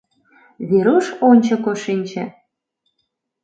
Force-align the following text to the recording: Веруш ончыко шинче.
Веруш 0.67 1.05
ончыко 1.29 1.71
шинче. 1.83 2.23